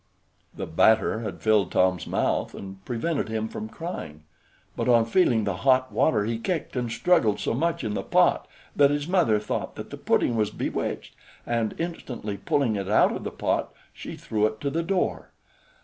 [0.57, 4.23] The batter had filled Tom's mouth, and prevented him from crying;
[4.75, 8.47] but, on feeling the hot water, he kicked and struggled so much in the pot,
[8.75, 13.23] that his mother thought that the pudding was bewitched, and, instantly pulling it out of
[13.23, 15.29] the pot, she threw it to the door.